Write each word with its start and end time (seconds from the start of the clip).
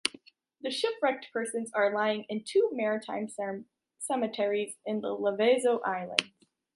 The 0.61 0.71
shipwrecked 0.71 1.27
persons 1.31 1.69
are 1.75 1.93
lying 1.93 2.23
in 2.27 2.43
two 2.43 2.71
maritime 2.73 3.27
cemeteries 3.99 4.75
in 4.83 4.99
the 5.01 5.15
Lavezzo 5.15 5.79
island. 5.85 6.31